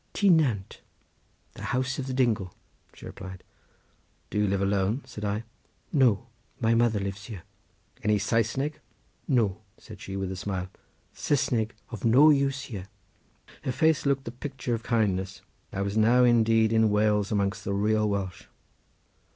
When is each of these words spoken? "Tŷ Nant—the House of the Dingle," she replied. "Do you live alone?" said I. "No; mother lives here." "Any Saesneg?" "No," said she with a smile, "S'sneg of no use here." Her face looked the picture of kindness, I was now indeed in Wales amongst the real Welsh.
"Tŷ 0.15 0.31
Nant—the 0.31 1.61
House 1.61 1.99
of 1.99 2.07
the 2.07 2.13
Dingle," 2.15 2.55
she 2.95 3.05
replied. 3.05 3.43
"Do 4.31 4.39
you 4.39 4.47
live 4.47 4.63
alone?" 4.63 5.03
said 5.05 5.23
I. 5.23 5.43
"No; 5.93 6.25
mother 6.59 6.99
lives 6.99 7.25
here." 7.25 7.43
"Any 8.01 8.17
Saesneg?" 8.17 8.79
"No," 9.27 9.61
said 9.77 10.01
she 10.01 10.15
with 10.15 10.31
a 10.31 10.35
smile, 10.35 10.69
"S'sneg 11.13 11.73
of 11.91 12.03
no 12.03 12.31
use 12.31 12.63
here." 12.63 12.87
Her 13.61 13.71
face 13.71 14.07
looked 14.07 14.23
the 14.23 14.31
picture 14.31 14.73
of 14.73 14.81
kindness, 14.81 15.43
I 15.71 15.83
was 15.83 15.95
now 15.97 16.23
indeed 16.23 16.73
in 16.73 16.89
Wales 16.89 17.31
amongst 17.31 17.63
the 17.63 17.73
real 17.75 18.09
Welsh. 18.09 18.45